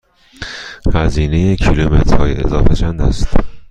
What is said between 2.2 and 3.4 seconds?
اضافه چند است؟